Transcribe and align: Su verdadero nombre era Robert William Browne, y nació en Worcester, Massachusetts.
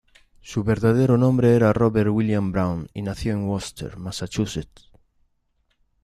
Su 0.39 0.63
verdadero 0.63 1.15
nombre 1.15 1.53
era 1.55 1.73
Robert 1.73 2.09
William 2.09 2.51
Browne, 2.51 2.87
y 2.95 3.03
nació 3.03 3.33
en 3.33 3.43
Worcester, 3.43 3.97
Massachusetts. 3.97 4.89